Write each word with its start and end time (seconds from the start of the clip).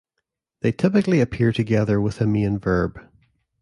They 0.61 0.71
typically 0.71 1.21
appear 1.21 1.51
together 1.51 2.01
with 2.01 2.21
a 2.21 2.25
main 2.25 2.57
verb. 2.57 3.07